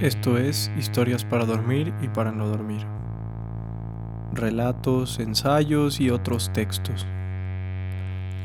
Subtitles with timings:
[0.00, 2.86] Esto es Historias para dormir y para no dormir.
[4.32, 7.06] Relatos, ensayos y otros textos.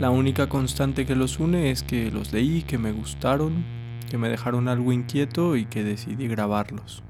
[0.01, 3.63] La única constante que los une es que los leí, que me gustaron,
[4.09, 7.03] que me dejaron algo inquieto y que decidí grabarlos.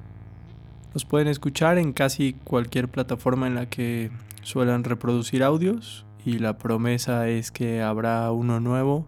[0.94, 4.12] Los pueden escuchar en casi cualquier plataforma en la que
[4.44, 9.08] suelan reproducir audios y la promesa es que habrá uno nuevo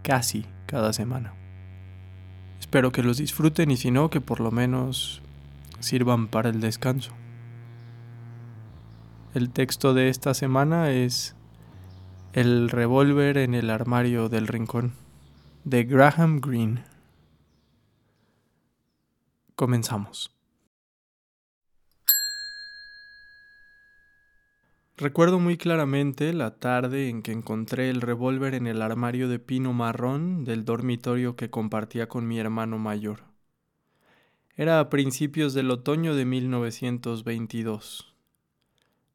[0.00, 1.41] casi cada semana.
[2.72, 5.20] Espero que los disfruten y si no, que por lo menos
[5.80, 7.12] sirvan para el descanso.
[9.34, 11.36] El texto de esta semana es
[12.32, 14.94] El revólver en el armario del rincón,
[15.64, 16.82] de Graham Greene.
[19.54, 20.34] Comenzamos.
[24.98, 29.72] Recuerdo muy claramente la tarde en que encontré el revólver en el armario de pino
[29.72, 33.24] marrón del dormitorio que compartía con mi hermano mayor.
[34.54, 38.14] Era a principios del otoño de 1922.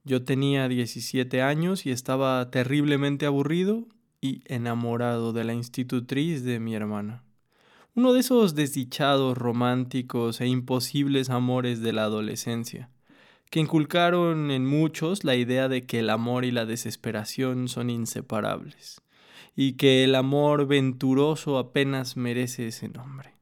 [0.03, 3.85] Yo tenía 17 años y estaba terriblemente aburrido
[4.19, 7.23] y enamorado de la institutriz de mi hermana.
[7.93, 12.89] Uno de esos desdichados, románticos e imposibles amores de la adolescencia
[13.49, 19.01] que inculcaron en muchos la idea de que el amor y la desesperación son inseparables,
[19.55, 23.35] y que el amor venturoso apenas merece ese nombre.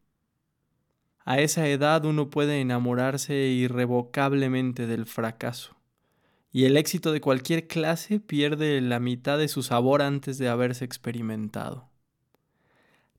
[1.23, 5.75] A esa edad uno puede enamorarse irrevocablemente del fracaso,
[6.51, 10.85] y el éxito de cualquier clase pierde la mitad de su sabor antes de haberse
[10.85, 11.89] experimentado.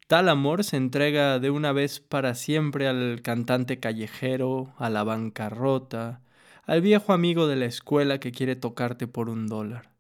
[0.07, 6.23] Tal amor se entrega de una vez para siempre al cantante callejero, a la bancarrota,
[6.67, 9.93] al viejo amigo de la escuela que quiere tocarte por un dólar.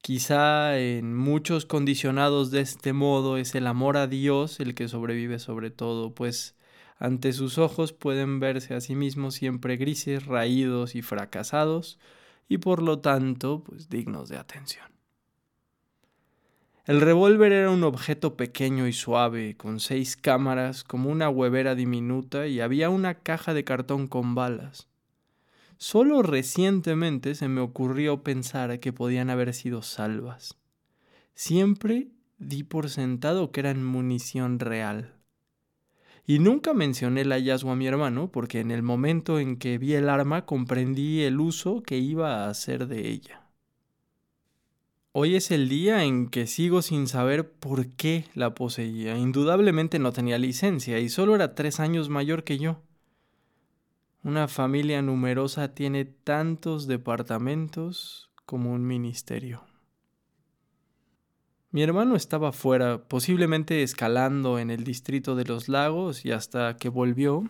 [0.00, 5.40] Quizá en muchos condicionados de este modo es el amor a Dios el que sobrevive
[5.40, 6.54] sobre todo, pues
[6.98, 11.98] ante sus ojos pueden verse a sí mismos siempre grises, raídos y fracasados,
[12.48, 14.86] y por lo tanto, pues dignos de atención.
[16.84, 22.46] El revólver era un objeto pequeño y suave, con seis cámaras, como una huevera diminuta,
[22.46, 24.88] y había una caja de cartón con balas.
[25.82, 30.56] Solo recientemente se me ocurrió pensar que podían haber sido salvas.
[31.34, 32.06] Siempre
[32.38, 35.16] di por sentado que eran munición real.
[36.24, 39.94] Y nunca mencioné el hallazgo a mi hermano porque en el momento en que vi
[39.94, 43.48] el arma comprendí el uso que iba a hacer de ella.
[45.10, 49.18] Hoy es el día en que sigo sin saber por qué la poseía.
[49.18, 52.78] Indudablemente no tenía licencia y solo era tres años mayor que yo.
[54.24, 59.64] Una familia numerosa tiene tantos departamentos como un ministerio.
[61.72, 66.88] Mi hermano estaba fuera, posiblemente escalando en el distrito de los lagos, y hasta que
[66.88, 67.42] volvió,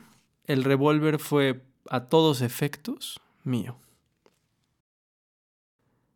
[0.46, 3.76] el revólver fue, a todos efectos, mío.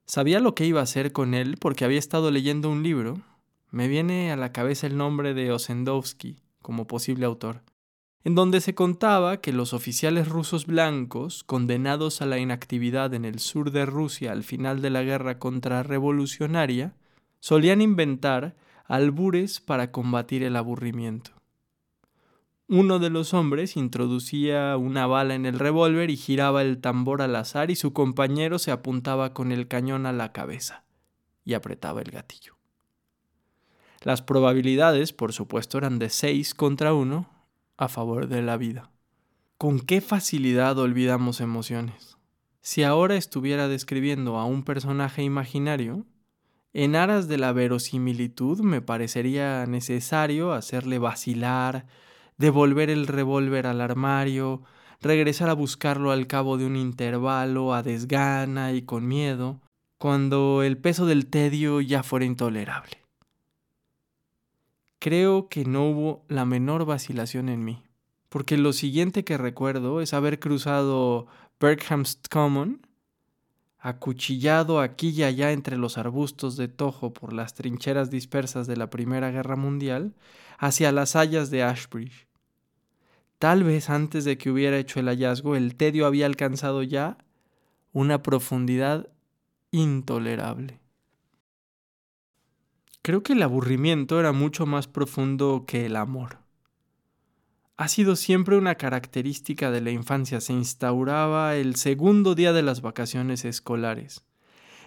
[0.07, 3.21] Sabía lo que iba a hacer con él porque había estado leyendo un libro.
[3.71, 7.63] Me viene a la cabeza el nombre de Osendowski como posible autor
[8.25, 13.39] en donde se contaba que los oficiales rusos blancos, condenados a la inactividad en el
[13.39, 16.95] sur de Rusia al final de la guerra contrarrevolucionaria,
[17.41, 18.57] solían inventar
[18.87, 21.33] albures para combatir el aburrimiento.
[22.69, 27.37] Uno de los hombres introducía una bala en el revólver y giraba el tambor al
[27.37, 30.83] azar y su compañero se apuntaba con el cañón a la cabeza
[31.45, 32.57] y apretaba el gatillo.
[34.03, 37.31] Las probabilidades, por supuesto, eran de seis contra uno
[37.77, 38.91] a favor de la vida.
[39.59, 42.19] ¿Con qué facilidad olvidamos emociones?
[42.61, 46.05] Si ahora estuviera describiendo a un personaje imaginario,
[46.73, 51.87] en aras de la verosimilitud me parecería necesario hacerle vacilar,
[52.37, 54.63] devolver el revólver al armario,
[55.01, 59.61] regresar a buscarlo al cabo de un intervalo a desgana y con miedo,
[59.99, 63.06] cuando el peso del tedio ya fuera intolerable.
[65.07, 67.81] Creo que no hubo la menor vacilación en mí,
[68.29, 71.29] porque lo siguiente que recuerdo es haber cruzado
[71.61, 72.85] Berkhamst Common,
[73.79, 78.91] acuchillado aquí y allá entre los arbustos de tojo por las trincheras dispersas de la
[78.91, 80.17] Primera Guerra Mundial,
[80.59, 82.27] hacia las hayas de Ashbridge.
[83.39, 87.17] Tal vez antes de que hubiera hecho el hallazgo, el tedio había alcanzado ya
[87.93, 89.09] una profundidad
[89.71, 90.81] intolerable.
[93.07, 96.39] Creo que el aburrimiento era mucho más profundo que el amor.
[97.77, 100.41] Ha sido siempre una característica de la infancia.
[100.41, 104.25] Se instauraba el segundo día de las vacaciones escolares.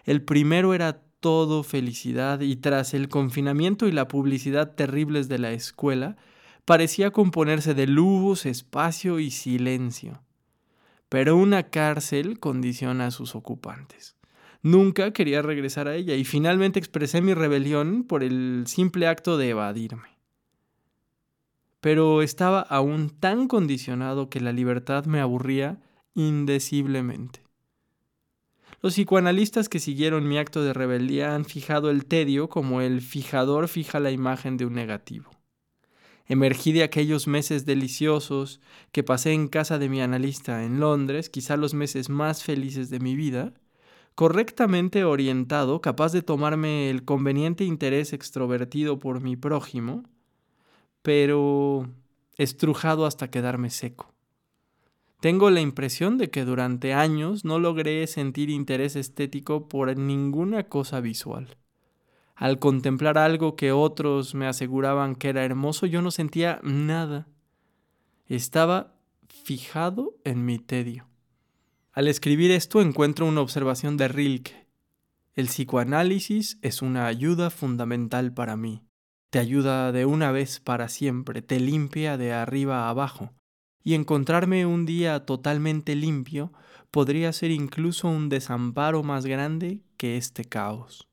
[0.04, 5.54] El primero era todo felicidad y tras el confinamiento y la publicidad terribles de la
[5.54, 6.18] escuela,
[6.66, 10.22] parecía componerse de luz, espacio y silencio.
[11.08, 14.19] Pero una cárcel condiciona a sus ocupantes.
[14.62, 19.50] Nunca quería regresar a ella y finalmente expresé mi rebelión por el simple acto de
[19.50, 20.18] evadirme.
[21.80, 25.82] Pero estaba aún tan condicionado que la libertad me aburría
[26.14, 27.42] indeciblemente.
[28.82, 33.68] Los psicoanalistas que siguieron mi acto de rebeldía han fijado el tedio como el fijador
[33.68, 35.30] fija la imagen de un negativo.
[36.28, 38.62] Emergí de aquellos meses deliciosos
[38.92, 43.00] que pasé en casa de mi analista en Londres, quizá los meses más felices de
[43.00, 43.54] mi vida,
[44.20, 50.04] correctamente orientado, capaz de tomarme el conveniente interés extrovertido por mi prójimo,
[51.02, 51.88] pero
[52.36, 54.12] estrujado hasta quedarme seco.
[55.22, 61.00] Tengo la impresión de que durante años no logré sentir interés estético por ninguna cosa
[61.00, 61.56] visual.
[62.36, 67.30] Al contemplar algo que otros me aseguraban que era hermoso, yo no sentía nada.
[68.28, 68.96] Estaba
[69.30, 71.09] fijado en mi tedio.
[72.00, 74.66] Al escribir esto encuentro una observación de Rilke.
[75.36, 78.86] El psicoanálisis es una ayuda fundamental para mí.
[79.32, 83.34] Te ayuda de una vez para siempre, te limpia de arriba a abajo.
[83.84, 86.54] Y encontrarme un día totalmente limpio
[86.90, 91.10] podría ser incluso un desamparo más grande que este caos.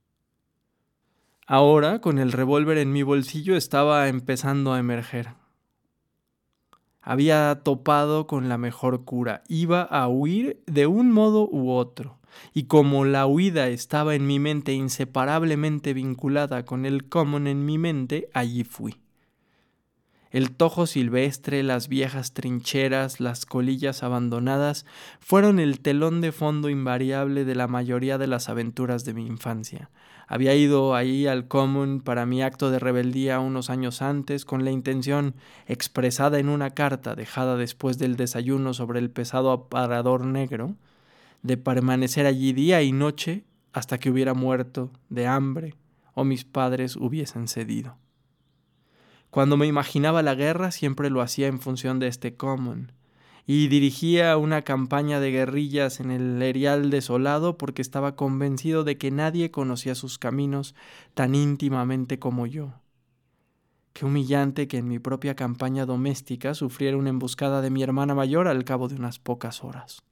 [1.49, 5.35] Ahora, con el revólver en mi bolsillo, estaba empezando a emerger
[7.07, 12.19] había topado con la mejor cura, iba a huir de un modo u otro,
[12.53, 17.79] y como la huida estaba en mi mente inseparablemente vinculada con el common en mi
[17.79, 18.97] mente, allí fui.
[20.33, 24.85] El tojo silvestre, las viejas trincheras, las colillas abandonadas
[25.21, 29.91] fueron el telón de fondo invariable de la mayoría de las aventuras de mi infancia.
[30.27, 34.73] Había ido ahí al Common para mi acto de rebeldía unos años antes con la
[34.73, 35.35] intención,
[35.67, 40.75] expresada en una carta dejada después del desayuno sobre el pesado aparador negro,
[41.43, 45.75] de permanecer allí día y noche hasta que hubiera muerto de hambre
[46.15, 47.97] o mis padres hubiesen cedido.
[49.31, 52.93] Cuando me imaginaba la guerra siempre lo hacía en función de este common,
[53.47, 59.13] y dirigía una campaña de guerrillas en el erial desolado porque estaba convencido de que
[59.13, 60.75] nadie conocía sus caminos
[61.15, 62.75] tan íntimamente como yo.
[63.93, 68.49] Qué humillante que en mi propia campaña doméstica sufriera una emboscada de mi hermana mayor
[68.49, 70.03] al cabo de unas pocas horas.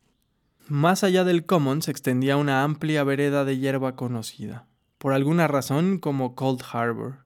[0.68, 4.66] Más allá del common se extendía una amplia vereda de hierba conocida,
[4.96, 7.24] por alguna razón como Cold Harbor,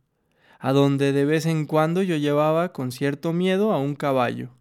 [0.59, 4.58] a donde de vez en cuando yo llevaba con cierto miedo a un caballo.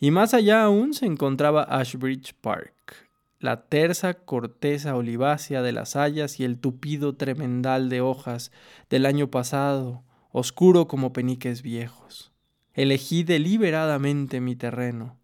[0.00, 3.08] Y más allá aún se encontraba Ashbridge Park,
[3.38, 8.52] la tersa corteza olivácea de las hayas y el tupido tremendal de hojas
[8.90, 10.02] del año pasado,
[10.32, 12.32] oscuro como peniques viejos.
[12.74, 15.18] Elegí deliberadamente mi terreno.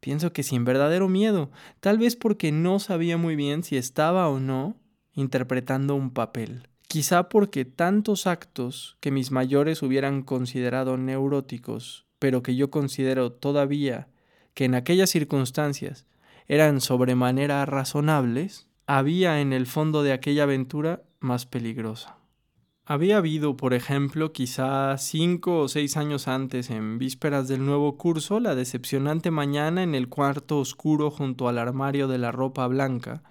[0.00, 1.50] Pienso que sin verdadero miedo,
[1.80, 4.76] tal vez porque no sabía muy bien si estaba o no
[5.14, 6.68] interpretando un papel.
[6.88, 14.06] Quizá porque tantos actos que mis mayores hubieran considerado neuróticos, pero que yo considero todavía
[14.54, 16.06] que en aquellas circunstancias
[16.46, 22.18] eran sobremanera razonables, había en el fondo de aquella aventura más peligrosa.
[22.84, 28.40] Había habido, por ejemplo, quizá cinco o seis años antes, en vísperas del nuevo curso,
[28.40, 33.22] la decepcionante mañana en el cuarto oscuro junto al armario de la ropa blanca,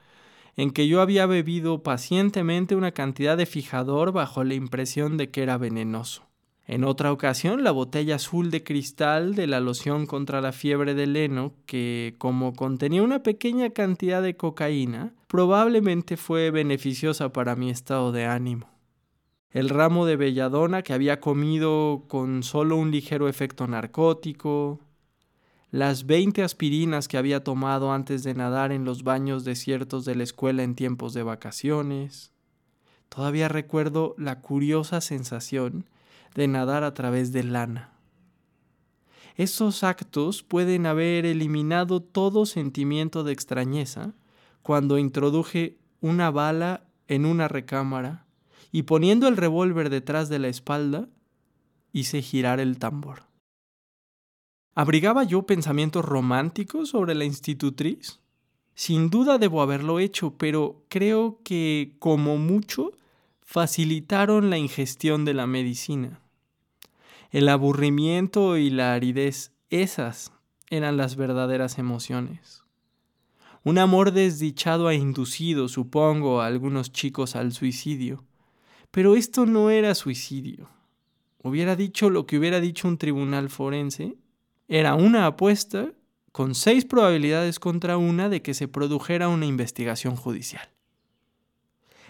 [0.56, 5.44] en que yo había bebido pacientemente una cantidad de fijador bajo la impresión de que
[5.44, 6.29] era venenoso.
[6.70, 11.16] En otra ocasión, la botella azul de cristal de la loción contra la fiebre del
[11.16, 18.12] heno, que como contenía una pequeña cantidad de cocaína, probablemente fue beneficiosa para mi estado
[18.12, 18.70] de ánimo.
[19.50, 24.80] El ramo de belladona que había comido con solo un ligero efecto narcótico,
[25.72, 30.22] las veinte aspirinas que había tomado antes de nadar en los baños desiertos de la
[30.22, 32.32] escuela en tiempos de vacaciones.
[33.10, 35.86] Todavía recuerdo la curiosa sensación
[36.36, 37.94] de nadar a través de lana.
[39.36, 44.14] Esos actos pueden haber eliminado todo sentimiento de extrañeza
[44.62, 48.26] cuando introduje una bala en una recámara
[48.72, 51.08] y poniendo el revólver detrás de la espalda,
[51.92, 53.24] hice girar el tambor.
[54.76, 58.20] ¿Abrigaba yo pensamientos románticos sobre la institutriz?
[58.76, 62.92] Sin duda debo haberlo hecho, pero creo que, como mucho,
[63.52, 66.22] facilitaron la ingestión de la medicina.
[67.32, 70.32] El aburrimiento y la aridez, esas
[70.70, 72.64] eran las verdaderas emociones.
[73.64, 78.24] Un amor desdichado ha inducido, supongo, a algunos chicos al suicidio.
[78.92, 80.70] Pero esto no era suicidio.
[81.42, 84.16] hubiera dicho lo que hubiera dicho un tribunal forense,
[84.68, 85.92] era una apuesta
[86.32, 90.70] con seis probabilidades contra una de que se produjera una investigación judicial.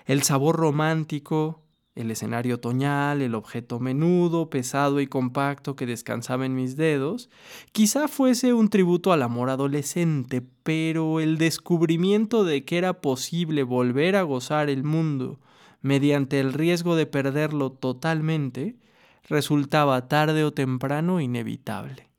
[0.09, 1.61] El sabor romántico,
[1.93, 7.29] el escenario otoñal, el objeto menudo, pesado y compacto que descansaba en mis dedos,
[7.73, 14.15] quizá fuese un tributo al amor adolescente, pero el descubrimiento de que era posible volver
[14.15, 15.39] a gozar el mundo
[15.81, 18.79] mediante el riesgo de perderlo totalmente,
[19.27, 22.09] resultaba tarde o temprano inevitable.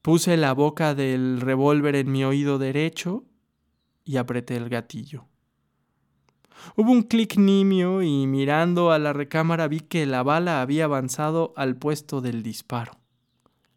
[0.00, 3.26] Puse la boca del revólver en mi oído derecho
[4.02, 5.26] y apreté el gatillo.
[6.76, 11.52] Hubo un clic nimio y mirando a la recámara vi que la bala había avanzado
[11.56, 12.92] al puesto del disparo.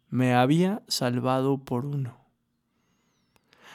[0.08, 2.16] Me había salvado por uno.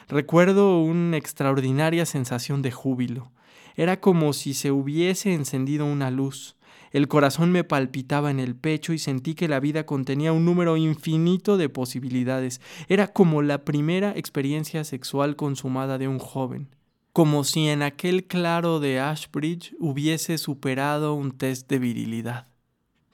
[0.08, 3.32] Recuerdo una extraordinaria sensación de júbilo.
[3.76, 6.56] Era como si se hubiese encendido una luz.
[6.90, 10.76] El corazón me palpitaba en el pecho y sentí que la vida contenía un número
[10.76, 12.60] infinito de posibilidades.
[12.88, 16.68] Era como la primera experiencia sexual consumada de un joven.
[17.12, 22.48] Como si en aquel claro de Ashbridge hubiese superado un test de virilidad.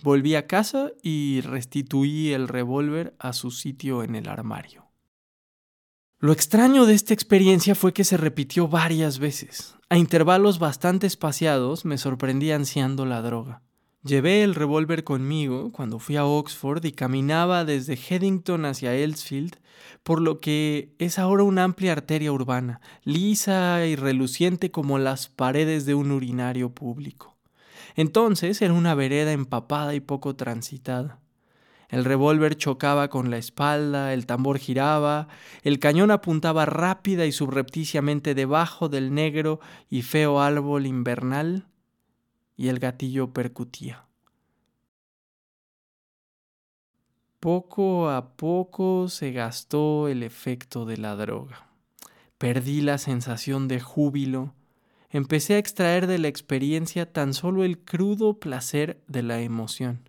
[0.02, 4.86] Volví a casa y restituí el revólver a su sitio en el armario.
[6.20, 9.76] Lo extraño de esta experiencia fue que se repitió varias veces.
[9.88, 13.62] A intervalos bastante espaciados me sorprendí ansiando la droga.
[14.04, 19.56] Llevé el revólver conmigo cuando fui a Oxford y caminaba desde Headington hacia Elsfield,
[20.04, 25.84] por lo que es ahora una amplia arteria urbana, lisa y reluciente como las paredes
[25.84, 27.36] de un urinario público.
[27.96, 31.18] Entonces era una vereda empapada y poco transitada.
[31.88, 35.26] El revólver chocaba con la espalda, el tambor giraba,
[35.64, 39.58] el cañón apuntaba rápida y subrepticiamente debajo del negro
[39.90, 41.66] y feo árbol invernal,
[42.58, 44.04] y el gatillo percutía.
[47.40, 51.68] Poco a poco se gastó el efecto de la droga.
[52.36, 54.52] Perdí la sensación de júbilo.
[55.08, 60.08] Empecé a extraer de la experiencia tan solo el crudo placer de la emoción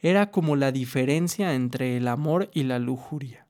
[0.00, 3.46] era como la diferencia entre el amor y la lujuria.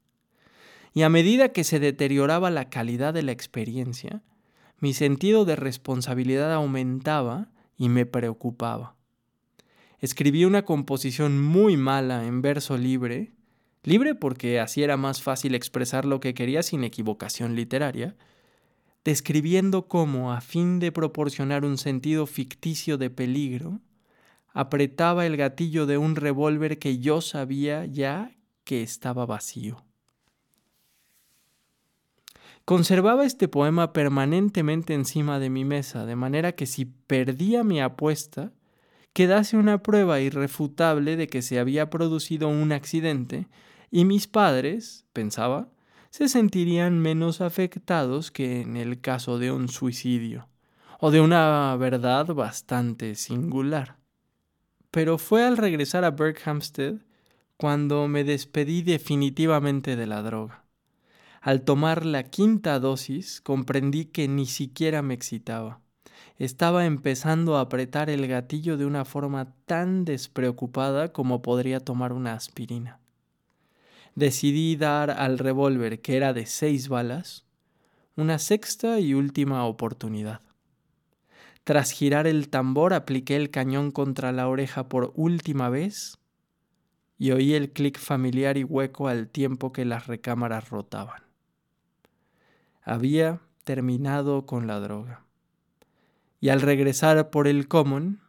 [0.92, 4.22] Y a medida que se deterioraba la calidad de la experiencia,
[4.78, 7.48] mi sentido de responsabilidad aumentaba
[7.80, 8.94] y me preocupaba.
[10.00, 13.32] Escribí una composición muy mala en verso libre,
[13.82, 18.16] libre porque así era más fácil expresar lo que quería sin equivocación literaria,
[19.02, 23.80] describiendo cómo, a fin de proporcionar un sentido ficticio de peligro,
[24.52, 29.82] apretaba el gatillo de un revólver que yo sabía ya que estaba vacío.
[32.64, 38.52] Conservaba este poema permanentemente encima de mi mesa, de manera que si perdía mi apuesta,
[39.12, 43.48] quedase una prueba irrefutable de que se había producido un accidente
[43.90, 45.68] y mis padres, pensaba,
[46.10, 50.48] se sentirían menos afectados que en el caso de un suicidio,
[51.00, 54.00] o de una verdad bastante singular
[54.90, 56.96] pero fue al regresar a Berkhamsted
[57.56, 60.59] cuando me despedí definitivamente de la droga.
[61.40, 65.80] Al tomar la quinta dosis comprendí que ni siquiera me excitaba.
[66.36, 72.34] Estaba empezando a apretar el gatillo de una forma tan despreocupada como podría tomar una
[72.34, 73.00] aspirina.
[74.14, 77.46] Decidí dar al revólver, que era de seis balas,
[78.16, 80.42] una sexta y última oportunidad.
[81.64, 86.18] Tras girar el tambor apliqué el cañón contra la oreja por última vez
[87.16, 91.29] y oí el clic familiar y hueco al tiempo que las recámaras rotaban.
[92.82, 95.24] Había terminado con la droga.
[96.40, 98.20] Y al regresar por el Common,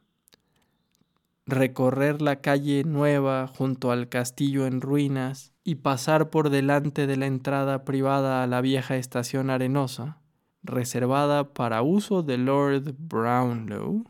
[1.46, 7.28] recorrer la calle nueva junto al castillo en ruinas y pasar por delante de la
[7.28, 10.20] entrada privada a la vieja estación arenosa,
[10.64, 14.06] reservada para uso de Lord Brownlow,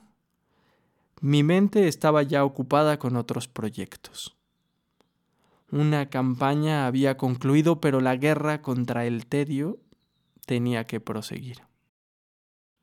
[1.22, 4.36] mi mente estaba ya ocupada con otros proyectos.
[5.72, 9.80] Una campaña había concluido, pero la guerra contra el tedio
[10.52, 11.60] tenía que proseguir.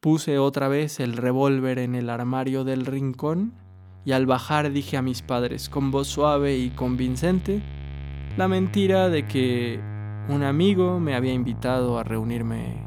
[0.00, 3.52] Puse otra vez el revólver en el armario del rincón
[4.06, 7.60] y al bajar dije a mis padres con voz suave y convincente
[8.38, 9.80] la mentira de que
[10.30, 12.86] un amigo me había invitado a reunirme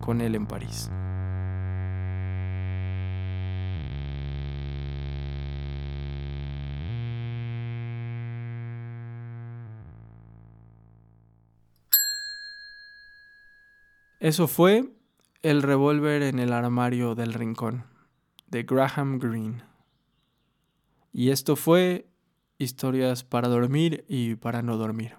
[0.00, 0.90] con él en París.
[14.24, 14.88] Eso fue
[15.42, 17.84] El revólver en el armario del rincón,
[18.46, 19.62] de Graham Greene.
[21.12, 22.08] Y esto fue
[22.56, 25.16] historias para dormir y para no dormir.